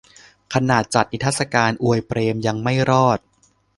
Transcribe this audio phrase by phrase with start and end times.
[0.53, 3.19] "ขนาดจัดนิทรรศการอวยเปรมยังไม่รอด"